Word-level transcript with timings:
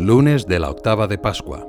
Lunes 0.00 0.46
de 0.46 0.58
la 0.58 0.70
octava 0.70 1.08
de 1.08 1.18
Pascua. 1.18 1.68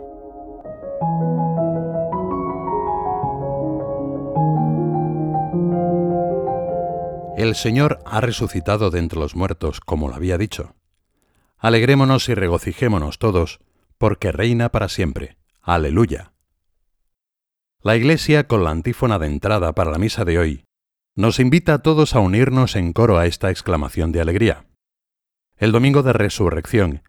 El 7.36 7.56
Señor 7.56 8.00
ha 8.06 8.22
resucitado 8.22 8.90
de 8.90 9.00
entre 9.00 9.20
los 9.20 9.36
muertos, 9.36 9.82
como 9.82 10.08
lo 10.08 10.16
había 10.16 10.38
dicho. 10.38 10.76
Alegrémonos 11.58 12.30
y 12.30 12.34
regocijémonos 12.34 13.20
todos, 13.20 13.60
porque 13.98 14.32
reina 14.32 14.70
para 14.70 14.88
siempre. 14.88 15.36
Aleluya. 15.62 16.32
La 17.82 17.98
Iglesia, 17.98 18.48
con 18.48 18.64
la 18.64 18.72
antífona 18.72 19.20
de 19.20 19.28
entrada 19.28 19.74
para 19.74 19.92
la 19.92 19.98
misa 19.98 20.24
de 20.24 20.40
hoy, 20.40 20.64
nos 21.16 21.42
invita 21.42 21.74
a 21.74 21.80
todos 21.80 22.16
a 22.16 22.22
unirnos 22.22 22.78
en 22.78 22.94
coro 22.94 23.18
a 23.18 23.26
esta 23.26 23.52
exclamación 23.52 24.14
de 24.14 24.22
alegría. 24.22 24.68
El 25.58 25.74
domingo 25.74 26.02
de 26.02 26.14
resurrección 26.14 27.04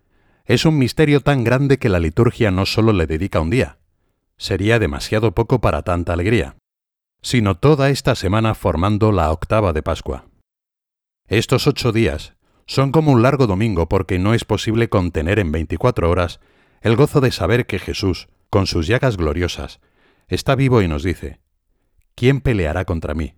es 0.44 0.64
un 0.64 0.78
misterio 0.78 1.20
tan 1.20 1.44
grande 1.44 1.78
que 1.78 1.88
la 1.88 2.00
liturgia 2.00 2.50
no 2.50 2.66
solo 2.66 2.92
le 2.92 3.06
dedica 3.06 3.40
un 3.40 3.50
día, 3.50 3.78
sería 4.36 4.78
demasiado 4.78 5.32
poco 5.32 5.60
para 5.60 5.82
tanta 5.82 6.12
alegría, 6.12 6.56
sino 7.22 7.56
toda 7.56 7.90
esta 7.90 8.14
semana 8.14 8.54
formando 8.54 9.12
la 9.12 9.30
octava 9.30 9.72
de 9.72 9.82
Pascua. 9.82 10.26
Estos 11.28 11.66
ocho 11.66 11.92
días 11.92 12.34
son 12.66 12.90
como 12.90 13.12
un 13.12 13.22
largo 13.22 13.46
domingo 13.46 13.88
porque 13.88 14.18
no 14.18 14.34
es 14.34 14.44
posible 14.44 14.88
contener 14.88 15.38
en 15.38 15.52
24 15.52 16.10
horas 16.10 16.40
el 16.80 16.96
gozo 16.96 17.20
de 17.20 17.30
saber 17.30 17.66
que 17.66 17.78
Jesús, 17.78 18.28
con 18.50 18.66
sus 18.66 18.86
llagas 18.86 19.16
gloriosas, 19.16 19.80
está 20.26 20.56
vivo 20.56 20.82
y 20.82 20.88
nos 20.88 21.04
dice, 21.04 21.40
¿quién 22.14 22.40
peleará 22.40 22.84
contra 22.84 23.14
mí? 23.14 23.34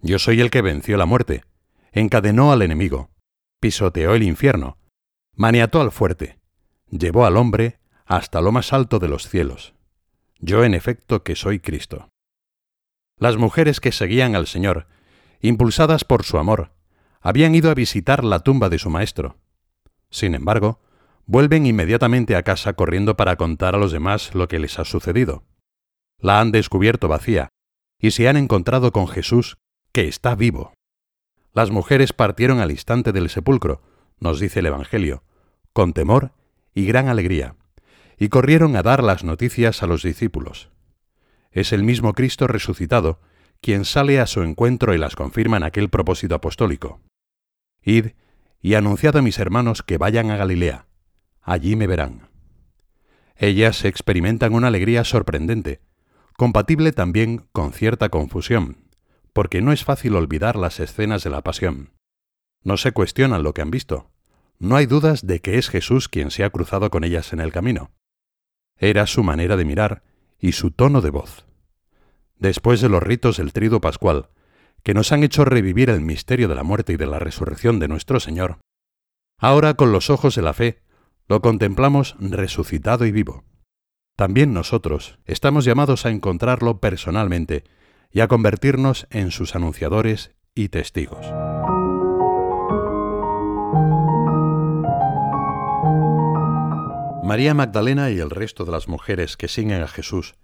Yo 0.00 0.18
soy 0.18 0.40
el 0.40 0.50
que 0.50 0.62
venció 0.62 0.96
la 0.96 1.06
muerte, 1.06 1.42
encadenó 1.92 2.52
al 2.52 2.62
enemigo, 2.62 3.10
pisoteó 3.60 4.14
el 4.14 4.22
infierno, 4.22 4.76
maniató 5.38 5.80
al 5.80 5.92
fuerte, 5.92 6.40
llevó 6.90 7.24
al 7.24 7.36
hombre 7.36 7.78
hasta 8.04 8.40
lo 8.40 8.50
más 8.50 8.72
alto 8.72 8.98
de 8.98 9.08
los 9.08 9.28
cielos. 9.28 9.72
Yo 10.40 10.64
en 10.64 10.74
efecto 10.74 11.22
que 11.22 11.36
soy 11.36 11.60
Cristo. 11.60 12.10
Las 13.18 13.36
mujeres 13.36 13.80
que 13.80 13.92
seguían 13.92 14.34
al 14.34 14.48
Señor, 14.48 14.88
impulsadas 15.40 16.02
por 16.02 16.24
su 16.24 16.38
amor, 16.38 16.72
habían 17.20 17.54
ido 17.54 17.70
a 17.70 17.74
visitar 17.74 18.24
la 18.24 18.40
tumba 18.40 18.68
de 18.68 18.78
su 18.78 18.90
maestro. 18.90 19.36
Sin 20.10 20.34
embargo, 20.34 20.80
vuelven 21.26 21.66
inmediatamente 21.66 22.34
a 22.34 22.42
casa 22.42 22.72
corriendo 22.72 23.16
para 23.16 23.36
contar 23.36 23.76
a 23.76 23.78
los 23.78 23.92
demás 23.92 24.34
lo 24.34 24.48
que 24.48 24.58
les 24.58 24.78
ha 24.80 24.84
sucedido. 24.84 25.44
La 26.18 26.40
han 26.40 26.50
descubierto 26.50 27.06
vacía 27.06 27.48
y 28.00 28.10
se 28.10 28.28
han 28.28 28.36
encontrado 28.36 28.90
con 28.90 29.06
Jesús, 29.06 29.56
que 29.92 30.08
está 30.08 30.34
vivo. 30.34 30.72
Las 31.52 31.70
mujeres 31.70 32.12
partieron 32.12 32.58
al 32.58 32.72
instante 32.72 33.12
del 33.12 33.28
sepulcro, 33.28 33.82
nos 34.18 34.40
dice 34.40 34.60
el 34.60 34.66
Evangelio, 34.66 35.22
con 35.78 35.92
temor 35.92 36.32
y 36.74 36.86
gran 36.86 37.06
alegría, 37.06 37.54
y 38.18 38.30
corrieron 38.30 38.74
a 38.74 38.82
dar 38.82 39.00
las 39.04 39.22
noticias 39.22 39.80
a 39.84 39.86
los 39.86 40.02
discípulos. 40.02 40.70
Es 41.52 41.72
el 41.72 41.84
mismo 41.84 42.14
Cristo 42.14 42.48
resucitado 42.48 43.20
quien 43.60 43.84
sale 43.84 44.18
a 44.18 44.26
su 44.26 44.42
encuentro 44.42 44.92
y 44.92 44.98
las 44.98 45.14
confirma 45.14 45.56
en 45.56 45.62
aquel 45.62 45.88
propósito 45.88 46.34
apostólico. 46.34 47.00
Id 47.80 48.06
y 48.60 48.74
anunciad 48.74 49.18
a 49.18 49.22
mis 49.22 49.38
hermanos 49.38 49.84
que 49.84 49.98
vayan 49.98 50.32
a 50.32 50.36
Galilea, 50.36 50.86
allí 51.42 51.76
me 51.76 51.86
verán. 51.86 52.28
Ellas 53.36 53.84
experimentan 53.84 54.54
una 54.54 54.66
alegría 54.66 55.04
sorprendente, 55.04 55.80
compatible 56.36 56.90
también 56.90 57.46
con 57.52 57.72
cierta 57.72 58.08
confusión, 58.08 58.78
porque 59.32 59.62
no 59.62 59.70
es 59.70 59.84
fácil 59.84 60.16
olvidar 60.16 60.56
las 60.56 60.80
escenas 60.80 61.22
de 61.22 61.30
la 61.30 61.42
pasión. 61.42 61.92
No 62.64 62.76
se 62.78 62.90
cuestionan 62.90 63.44
lo 63.44 63.54
que 63.54 63.62
han 63.62 63.70
visto, 63.70 64.10
no 64.58 64.76
hay 64.76 64.86
dudas 64.86 65.26
de 65.26 65.40
que 65.40 65.58
es 65.58 65.68
Jesús 65.68 66.08
quien 66.08 66.30
se 66.30 66.44
ha 66.44 66.50
cruzado 66.50 66.90
con 66.90 67.04
ellas 67.04 67.32
en 67.32 67.40
el 67.40 67.52
camino. 67.52 67.92
Era 68.76 69.06
su 69.06 69.22
manera 69.22 69.56
de 69.56 69.64
mirar 69.64 70.02
y 70.38 70.52
su 70.52 70.70
tono 70.70 71.00
de 71.00 71.10
voz. 71.10 71.46
Después 72.36 72.80
de 72.80 72.88
los 72.88 73.02
ritos 73.02 73.36
del 73.36 73.52
trido 73.52 73.80
pascual, 73.80 74.30
que 74.82 74.94
nos 74.94 75.12
han 75.12 75.24
hecho 75.24 75.44
revivir 75.44 75.90
el 75.90 76.00
misterio 76.00 76.48
de 76.48 76.54
la 76.54 76.62
muerte 76.62 76.92
y 76.92 76.96
de 76.96 77.06
la 77.06 77.18
resurrección 77.18 77.78
de 77.78 77.88
nuestro 77.88 78.20
Señor, 78.20 78.58
ahora 79.38 79.74
con 79.74 79.92
los 79.92 80.10
ojos 80.10 80.34
de 80.34 80.42
la 80.42 80.54
fe 80.54 80.82
lo 81.26 81.40
contemplamos 81.40 82.16
resucitado 82.18 83.04
y 83.06 83.12
vivo. 83.12 83.44
También 84.16 84.52
nosotros 84.52 85.18
estamos 85.26 85.64
llamados 85.64 86.06
a 86.06 86.10
encontrarlo 86.10 86.80
personalmente 86.80 87.64
y 88.10 88.20
a 88.20 88.28
convertirnos 88.28 89.06
en 89.10 89.30
sus 89.30 89.54
anunciadores 89.54 90.32
y 90.54 90.70
testigos. 90.70 91.26
María 97.28 97.52
Magdalena 97.52 98.10
y 98.10 98.20
el 98.20 98.30
resto 98.30 98.64
de 98.64 98.72
las 98.72 98.88
mujeres 98.88 99.36
que 99.36 99.48
siguen 99.48 99.82
a 99.82 99.86
Jesús 99.86 100.36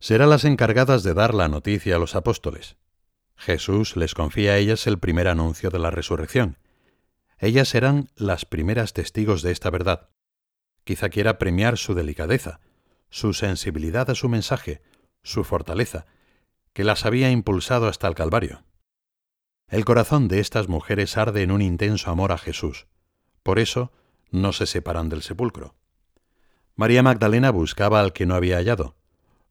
serán 0.00 0.30
las 0.30 0.46
encargadas 0.46 1.02
de 1.02 1.12
dar 1.12 1.34
la 1.34 1.48
noticia 1.48 1.96
a 1.96 1.98
los 1.98 2.14
apóstoles. 2.14 2.78
Jesús 3.36 3.94
les 3.94 4.14
confía 4.14 4.52
a 4.52 4.56
ellas 4.56 4.86
el 4.86 4.98
primer 4.98 5.28
anuncio 5.28 5.68
de 5.68 5.78
la 5.78 5.90
resurrección. 5.90 6.56
Ellas 7.36 7.68
serán 7.68 8.08
las 8.16 8.46
primeras 8.46 8.94
testigos 8.94 9.42
de 9.42 9.52
esta 9.52 9.68
verdad. 9.68 10.08
Quizá 10.84 11.10
quiera 11.10 11.36
premiar 11.36 11.76
su 11.76 11.92
delicadeza, 11.92 12.58
su 13.10 13.34
sensibilidad 13.34 14.08
a 14.08 14.14
su 14.14 14.30
mensaje, 14.30 14.80
su 15.22 15.44
fortaleza, 15.44 16.06
que 16.72 16.84
las 16.84 17.04
había 17.04 17.30
impulsado 17.30 17.86
hasta 17.86 18.08
el 18.08 18.14
Calvario. 18.14 18.64
El 19.68 19.84
corazón 19.84 20.28
de 20.28 20.40
estas 20.40 20.68
mujeres 20.68 21.18
arde 21.18 21.42
en 21.42 21.50
un 21.50 21.60
intenso 21.60 22.10
amor 22.10 22.32
a 22.32 22.38
Jesús. 22.38 22.86
Por 23.42 23.58
eso 23.58 23.92
no 24.30 24.54
se 24.54 24.64
separan 24.64 25.10
del 25.10 25.20
sepulcro. 25.20 25.74
María 26.76 27.04
Magdalena 27.04 27.52
buscaba 27.52 28.00
al 28.00 28.12
que 28.12 28.26
no 28.26 28.34
había 28.34 28.56
hallado. 28.56 28.96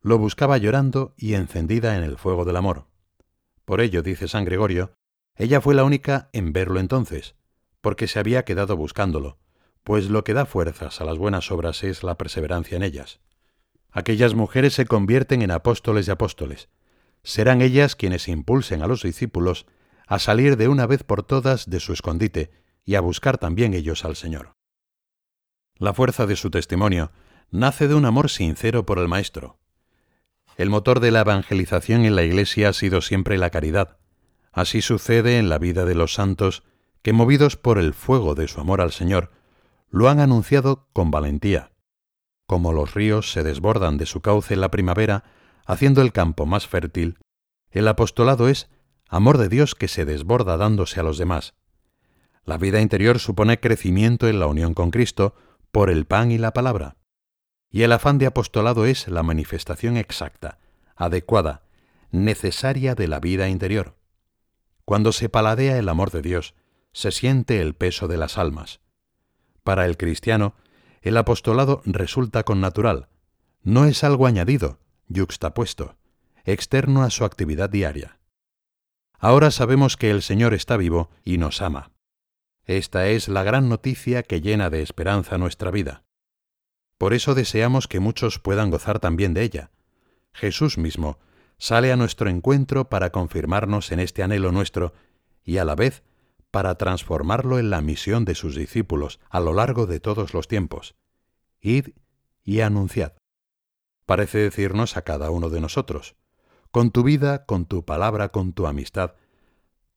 Lo 0.01 0.17
buscaba 0.17 0.57
llorando 0.57 1.13
y 1.15 1.35
encendida 1.35 1.97
en 1.97 2.03
el 2.03 2.17
fuego 2.17 2.43
del 2.43 2.57
amor. 2.57 2.87
Por 3.63 3.79
ello, 3.79 4.03
dice 4.03 4.27
San 4.27 4.43
Gregorio, 4.43 4.97
ella 5.37 5.61
fue 5.61 5.73
la 5.73 5.85
única 5.85 6.29
en 6.33 6.51
verlo 6.51 6.81
entonces, 6.81 7.35
porque 7.79 8.07
se 8.07 8.19
había 8.19 8.43
quedado 8.43 8.75
buscándolo, 8.75 9.37
pues 9.85 10.09
lo 10.09 10.25
que 10.25 10.33
da 10.33 10.45
fuerzas 10.45 10.99
a 10.99 11.05
las 11.05 11.17
buenas 11.17 11.49
obras 11.49 11.85
es 11.85 12.03
la 12.03 12.17
perseverancia 12.17 12.75
en 12.75 12.83
ellas. 12.83 13.21
Aquellas 13.89 14.33
mujeres 14.33 14.73
se 14.73 14.85
convierten 14.85 15.41
en 15.41 15.51
apóstoles 15.51 16.05
de 16.05 16.11
apóstoles. 16.11 16.67
Serán 17.23 17.61
ellas 17.61 17.95
quienes 17.95 18.27
impulsen 18.27 18.81
a 18.81 18.87
los 18.87 19.01
discípulos 19.01 19.65
a 20.07 20.19
salir 20.19 20.57
de 20.57 20.67
una 20.67 20.87
vez 20.87 21.03
por 21.03 21.23
todas 21.23 21.69
de 21.69 21.79
su 21.79 21.93
escondite 21.93 22.51
y 22.83 22.95
a 22.95 23.01
buscar 23.01 23.37
también 23.37 23.73
ellos 23.73 24.03
al 24.03 24.17
Señor. 24.17 24.55
La 25.79 25.93
fuerza 25.93 26.25
de 26.25 26.35
su 26.35 26.51
testimonio 26.51 27.11
nace 27.49 27.87
de 27.87 27.95
un 27.95 28.05
amor 28.05 28.29
sincero 28.29 28.85
por 28.85 28.99
el 28.99 29.07
Maestro. 29.07 29.57
El 30.55 30.69
motor 30.69 30.99
de 30.99 31.11
la 31.11 31.21
evangelización 31.21 32.05
en 32.05 32.15
la 32.15 32.23
Iglesia 32.23 32.69
ha 32.69 32.73
sido 32.73 33.01
siempre 33.01 33.37
la 33.37 33.49
caridad. 33.49 33.97
Así 34.51 34.81
sucede 34.81 35.39
en 35.39 35.49
la 35.49 35.57
vida 35.57 35.83
de 35.85 35.95
los 35.95 36.13
santos 36.13 36.63
que, 37.01 37.11
movidos 37.11 37.57
por 37.57 37.79
el 37.79 37.93
fuego 37.93 38.35
de 38.35 38.47
su 38.47 38.61
amor 38.61 38.81
al 38.81 38.91
Señor, 38.91 39.31
lo 39.89 40.09
han 40.09 40.19
anunciado 40.19 40.87
con 40.93 41.09
valentía. 41.09 41.71
Como 42.45 42.71
los 42.71 42.93
ríos 42.93 43.31
se 43.31 43.41
desbordan 43.41 43.97
de 43.97 44.05
su 44.05 44.21
cauce 44.21 44.53
en 44.53 44.61
la 44.61 44.69
primavera, 44.69 45.23
haciendo 45.65 46.01
el 46.01 46.11
campo 46.11 46.45
más 46.45 46.67
fértil, 46.67 47.17
el 47.71 47.87
apostolado 47.87 48.47
es 48.47 48.69
amor 49.09 49.39
de 49.39 49.49
Dios 49.49 49.73
que 49.73 49.87
se 49.87 50.05
desborda 50.05 50.57
dándose 50.57 50.99
a 50.99 51.03
los 51.03 51.17
demás. 51.17 51.55
La 52.45 52.57
vida 52.57 52.81
interior 52.81 53.19
supone 53.19 53.59
crecimiento 53.59 54.27
en 54.27 54.39
la 54.39 54.47
unión 54.47 54.73
con 54.73 54.91
Cristo, 54.91 55.33
por 55.73 55.89
el 55.89 56.05
pan 56.05 56.31
y 56.31 56.37
la 56.37 56.53
palabra. 56.53 56.97
Y 57.71 57.81
el 57.81 57.93
afán 57.93 58.19
de 58.19 58.27
apostolado 58.27 58.85
es 58.85 59.07
la 59.07 59.23
manifestación 59.23 59.97
exacta, 59.97 60.59
adecuada, 60.95 61.63
necesaria 62.11 62.93
de 62.93 63.07
la 63.07 63.19
vida 63.19 63.49
interior. 63.49 63.95
Cuando 64.85 65.11
se 65.11 65.29
paladea 65.29 65.79
el 65.79 65.89
amor 65.89 66.11
de 66.11 66.21
Dios, 66.21 66.53
se 66.91 67.11
siente 67.11 67.59
el 67.59 67.73
peso 67.73 68.07
de 68.07 68.17
las 68.17 68.37
almas. 68.37 68.81
Para 69.63 69.87
el 69.87 69.97
cristiano, 69.97 70.53
el 71.01 71.17
apostolado 71.17 71.81
resulta 71.85 72.43
con 72.43 72.61
natural, 72.61 73.09
no 73.63 73.85
es 73.85 74.03
algo 74.03 74.27
añadido, 74.27 74.77
yuxtapuesto, 75.07 75.95
externo 76.45 77.01
a 77.01 77.09
su 77.09 77.25
actividad 77.25 77.71
diaria. 77.71 78.19
Ahora 79.17 79.49
sabemos 79.49 79.97
que 79.97 80.11
el 80.11 80.21
Señor 80.21 80.53
está 80.53 80.77
vivo 80.77 81.09
y 81.25 81.39
nos 81.39 81.63
ama. 81.63 81.92
Esta 82.65 83.07
es 83.07 83.27
la 83.27 83.43
gran 83.43 83.67
noticia 83.67 84.23
que 84.23 84.41
llena 84.41 84.69
de 84.69 84.81
esperanza 84.81 85.37
nuestra 85.37 85.69
vida. 85.69 86.03
Por 86.97 87.13
eso 87.13 87.35
deseamos 87.35 87.87
que 87.87 87.99
muchos 87.99 88.39
puedan 88.39 88.69
gozar 88.69 88.99
también 88.99 89.33
de 89.33 89.43
ella. 89.43 89.71
Jesús 90.31 90.77
mismo 90.77 91.19
sale 91.57 91.91
a 91.91 91.97
nuestro 91.97 92.29
encuentro 92.29 92.89
para 92.89 93.11
confirmarnos 93.11 93.91
en 93.91 93.99
este 93.99 94.23
anhelo 94.23 94.51
nuestro 94.51 94.93
y 95.43 95.57
a 95.57 95.65
la 95.65 95.75
vez 95.75 96.03
para 96.51 96.75
transformarlo 96.75 97.59
en 97.59 97.69
la 97.69 97.81
misión 97.81 98.25
de 98.25 98.35
sus 98.35 98.55
discípulos 98.55 99.19
a 99.29 99.39
lo 99.39 99.53
largo 99.53 99.85
de 99.85 99.99
todos 99.99 100.33
los 100.33 100.47
tiempos. 100.47 100.95
Id 101.59 101.89
y 102.43 102.61
anunciad. 102.61 103.13
Parece 104.05 104.37
decirnos 104.37 104.95
a 104.95 105.01
cada 105.01 105.31
uno 105.31 105.49
de 105.49 105.61
nosotros, 105.61 106.15
con 106.71 106.91
tu 106.91 107.03
vida, 107.03 107.45
con 107.45 107.65
tu 107.65 107.85
palabra, 107.85 108.29
con 108.29 108.53
tu 108.53 108.67
amistad, 108.67 109.15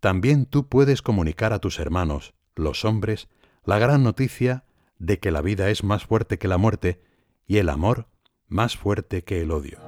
también 0.00 0.46
tú 0.46 0.68
puedes 0.68 1.02
comunicar 1.02 1.52
a 1.52 1.58
tus 1.58 1.78
hermanos, 1.78 2.34
los 2.56 2.84
hombres, 2.84 3.28
la 3.64 3.78
gran 3.78 4.02
noticia, 4.02 4.64
de 4.98 5.18
que 5.18 5.30
la 5.30 5.42
vida 5.42 5.70
es 5.70 5.84
más 5.84 6.06
fuerte 6.06 6.38
que 6.38 6.48
la 6.48 6.58
muerte 6.58 7.00
y 7.46 7.58
el 7.58 7.68
amor 7.68 8.08
más 8.48 8.76
fuerte 8.76 9.22
que 9.22 9.42
el 9.42 9.50
odio. 9.50 9.78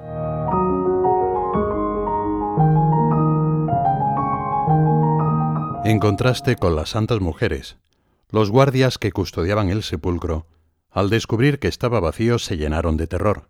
En 5.85 5.99
contraste 5.99 6.55
con 6.55 6.75
las 6.75 6.89
santas 6.89 7.19
mujeres, 7.19 7.77
los 8.29 8.51
guardias 8.51 8.97
que 8.97 9.11
custodiaban 9.11 9.69
el 9.69 9.81
sepulcro, 9.81 10.45
al 10.91 11.09
descubrir 11.09 11.59
que 11.59 11.67
estaba 11.67 11.99
vacío, 11.99 12.37
se 12.37 12.57
llenaron 12.57 12.97
de 12.97 13.07
terror. 13.07 13.49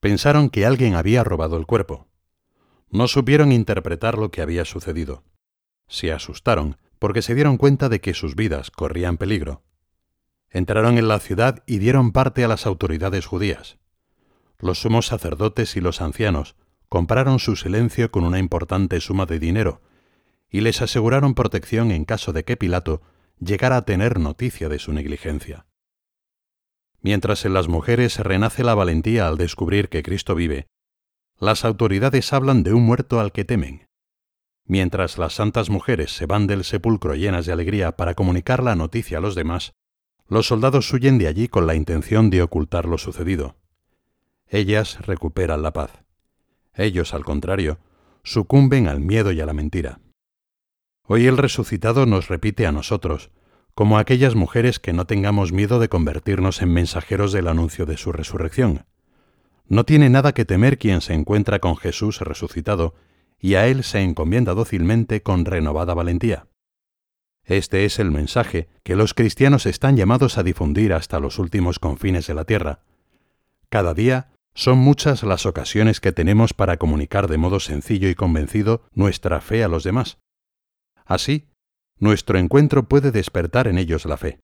Pensaron 0.00 0.50
que 0.50 0.64
alguien 0.64 0.94
había 0.94 1.22
robado 1.22 1.56
el 1.56 1.66
cuerpo. 1.66 2.06
No 2.88 3.06
supieron 3.06 3.52
interpretar 3.52 4.18
lo 4.18 4.30
que 4.30 4.40
había 4.40 4.64
sucedido. 4.64 5.22
Se 5.86 6.10
asustaron 6.12 6.76
porque 7.00 7.22
se 7.22 7.34
dieron 7.34 7.56
cuenta 7.56 7.88
de 7.88 8.00
que 8.00 8.14
sus 8.14 8.36
vidas 8.36 8.70
corrían 8.70 9.16
peligro. 9.16 9.64
Entraron 10.50 10.98
en 10.98 11.08
la 11.08 11.18
ciudad 11.18 11.64
y 11.66 11.78
dieron 11.78 12.12
parte 12.12 12.44
a 12.44 12.48
las 12.48 12.66
autoridades 12.66 13.26
judías. 13.26 13.78
Los 14.58 14.82
sumos 14.82 15.06
sacerdotes 15.06 15.76
y 15.76 15.80
los 15.80 16.00
ancianos 16.02 16.54
compraron 16.88 17.38
su 17.38 17.56
silencio 17.56 18.10
con 18.10 18.24
una 18.24 18.38
importante 18.38 19.00
suma 19.00 19.26
de 19.26 19.38
dinero 19.38 19.80
y 20.50 20.60
les 20.60 20.82
aseguraron 20.82 21.34
protección 21.34 21.90
en 21.90 22.04
caso 22.04 22.32
de 22.32 22.44
que 22.44 22.56
Pilato 22.56 23.00
llegara 23.38 23.78
a 23.78 23.84
tener 23.84 24.20
noticia 24.20 24.68
de 24.68 24.78
su 24.78 24.92
negligencia. 24.92 25.66
Mientras 27.00 27.46
en 27.46 27.54
las 27.54 27.68
mujeres 27.68 28.18
renace 28.18 28.62
la 28.62 28.74
valentía 28.74 29.26
al 29.26 29.38
descubrir 29.38 29.88
que 29.88 30.02
Cristo 30.02 30.34
vive, 30.34 30.66
las 31.38 31.64
autoridades 31.64 32.32
hablan 32.34 32.62
de 32.62 32.74
un 32.74 32.82
muerto 32.82 33.20
al 33.20 33.32
que 33.32 33.46
temen. 33.46 33.89
Mientras 34.70 35.18
las 35.18 35.34
santas 35.34 35.68
mujeres 35.68 36.14
se 36.14 36.26
van 36.26 36.46
del 36.46 36.62
sepulcro 36.62 37.16
llenas 37.16 37.44
de 37.44 37.52
alegría 37.52 37.96
para 37.96 38.14
comunicar 38.14 38.62
la 38.62 38.76
noticia 38.76 39.18
a 39.18 39.20
los 39.20 39.34
demás, 39.34 39.72
los 40.28 40.46
soldados 40.46 40.92
huyen 40.92 41.18
de 41.18 41.26
allí 41.26 41.48
con 41.48 41.66
la 41.66 41.74
intención 41.74 42.30
de 42.30 42.40
ocultar 42.40 42.84
lo 42.86 42.96
sucedido. 42.96 43.56
Ellas 44.46 45.04
recuperan 45.04 45.62
la 45.62 45.72
paz. 45.72 46.04
Ellos, 46.72 47.14
al 47.14 47.24
contrario, 47.24 47.80
sucumben 48.22 48.86
al 48.86 49.00
miedo 49.00 49.32
y 49.32 49.40
a 49.40 49.46
la 49.46 49.54
mentira. 49.54 49.98
Hoy 51.02 51.26
el 51.26 51.36
resucitado 51.36 52.06
nos 52.06 52.28
repite 52.28 52.64
a 52.68 52.70
nosotros, 52.70 53.32
como 53.74 53.98
aquellas 53.98 54.36
mujeres 54.36 54.78
que 54.78 54.92
no 54.92 55.04
tengamos 55.04 55.50
miedo 55.50 55.80
de 55.80 55.88
convertirnos 55.88 56.62
en 56.62 56.72
mensajeros 56.72 57.32
del 57.32 57.48
anuncio 57.48 57.86
de 57.86 57.96
su 57.96 58.12
resurrección. 58.12 58.86
No 59.66 59.82
tiene 59.82 60.10
nada 60.10 60.32
que 60.32 60.44
temer 60.44 60.78
quien 60.78 61.00
se 61.00 61.14
encuentra 61.14 61.58
con 61.58 61.76
Jesús 61.76 62.20
resucitado 62.20 62.94
y 63.40 63.54
a 63.54 63.66
Él 63.66 63.84
se 63.84 64.02
encomienda 64.02 64.54
dócilmente 64.54 65.22
con 65.22 65.44
renovada 65.44 65.94
valentía. 65.94 66.46
Este 67.44 67.84
es 67.84 67.98
el 67.98 68.10
mensaje 68.10 68.68
que 68.84 68.96
los 68.96 69.14
cristianos 69.14 69.66
están 69.66 69.96
llamados 69.96 70.38
a 70.38 70.42
difundir 70.42 70.92
hasta 70.92 71.18
los 71.18 71.38
últimos 71.38 71.78
confines 71.78 72.26
de 72.26 72.34
la 72.34 72.44
tierra. 72.44 72.80
Cada 73.68 73.94
día 73.94 74.30
son 74.54 74.78
muchas 74.78 75.22
las 75.22 75.46
ocasiones 75.46 76.00
que 76.00 76.12
tenemos 76.12 76.54
para 76.54 76.76
comunicar 76.76 77.28
de 77.28 77.38
modo 77.38 77.60
sencillo 77.60 78.08
y 78.08 78.14
convencido 78.14 78.82
nuestra 78.92 79.40
fe 79.40 79.64
a 79.64 79.68
los 79.68 79.84
demás. 79.84 80.18
Así, 81.04 81.48
nuestro 81.98 82.38
encuentro 82.38 82.88
puede 82.88 83.10
despertar 83.10 83.66
en 83.66 83.78
ellos 83.78 84.04
la 84.04 84.16
fe 84.16 84.38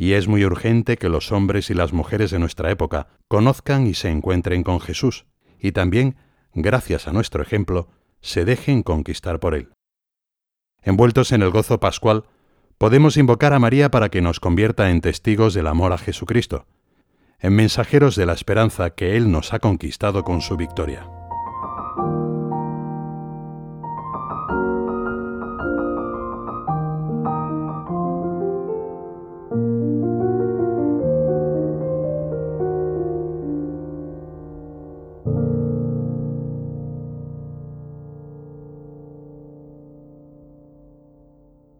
y 0.00 0.14
es 0.14 0.28
muy 0.28 0.46
urgente 0.46 0.96
que 0.96 1.10
los 1.10 1.30
hombres 1.30 1.68
y 1.68 1.74
las 1.74 1.92
mujeres 1.92 2.30
de 2.30 2.38
nuestra 2.38 2.70
época 2.70 3.08
conozcan 3.28 3.86
y 3.86 3.92
se 3.92 4.08
encuentren 4.08 4.62
con 4.62 4.80
Jesús, 4.80 5.26
y 5.58 5.72
también, 5.72 6.16
gracias 6.54 7.06
a 7.06 7.12
nuestro 7.12 7.42
ejemplo, 7.42 7.90
se 8.20 8.44
dejen 8.44 8.82
conquistar 8.82 9.40
por 9.40 9.54
Él. 9.54 9.68
Envueltos 10.82 11.32
en 11.32 11.42
el 11.42 11.50
gozo 11.50 11.80
pascual, 11.80 12.24
podemos 12.78 13.16
invocar 13.16 13.52
a 13.52 13.58
María 13.58 13.90
para 13.90 14.08
que 14.08 14.22
nos 14.22 14.40
convierta 14.40 14.90
en 14.90 15.00
testigos 15.00 15.54
del 15.54 15.66
amor 15.66 15.92
a 15.92 15.98
Jesucristo, 15.98 16.66
en 17.38 17.54
mensajeros 17.54 18.16
de 18.16 18.26
la 18.26 18.32
esperanza 18.32 18.90
que 18.90 19.16
Él 19.16 19.30
nos 19.30 19.52
ha 19.52 19.58
conquistado 19.58 20.24
con 20.24 20.40
su 20.40 20.56
victoria. 20.56 21.19